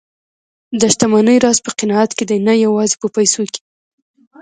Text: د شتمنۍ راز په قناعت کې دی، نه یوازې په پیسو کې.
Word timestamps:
د 0.79 0.81
شتمنۍ 0.93 1.37
راز 1.45 1.57
په 1.65 1.71
قناعت 1.79 2.11
کې 2.17 2.23
دی، 2.29 2.37
نه 2.47 2.53
یوازې 2.65 2.95
په 3.01 3.07
پیسو 3.15 3.43
کې. 3.53 3.61